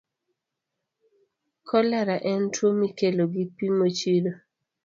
Kolera 1.67 2.15
en 2.31 2.41
tuwo 2.53 2.71
mikelo 2.81 3.23
gi 3.33 3.43
pi 3.55 3.65
mochido. 3.77 4.31